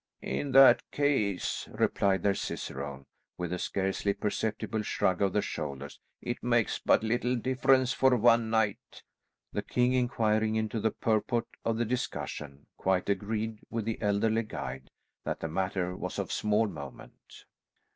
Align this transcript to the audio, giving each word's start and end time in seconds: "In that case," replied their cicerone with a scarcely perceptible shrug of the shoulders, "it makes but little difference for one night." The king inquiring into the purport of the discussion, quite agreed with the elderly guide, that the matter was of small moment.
"In 0.23 0.51
that 0.53 0.81
case," 0.89 1.67
replied 1.71 2.23
their 2.23 2.33
cicerone 2.33 3.05
with 3.37 3.53
a 3.53 3.59
scarcely 3.59 4.15
perceptible 4.15 4.81
shrug 4.81 5.21
of 5.21 5.33
the 5.33 5.43
shoulders, 5.43 5.99
"it 6.23 6.41
makes 6.41 6.79
but 6.79 7.03
little 7.03 7.35
difference 7.35 7.93
for 7.93 8.17
one 8.17 8.49
night." 8.49 9.03
The 9.53 9.61
king 9.61 9.93
inquiring 9.93 10.55
into 10.55 10.79
the 10.79 10.89
purport 10.89 11.45
of 11.63 11.77
the 11.77 11.85
discussion, 11.85 12.65
quite 12.77 13.09
agreed 13.09 13.59
with 13.69 13.85
the 13.85 14.01
elderly 14.01 14.41
guide, 14.41 14.89
that 15.23 15.39
the 15.39 15.47
matter 15.47 15.95
was 15.95 16.17
of 16.17 16.31
small 16.31 16.65
moment. 16.67 17.45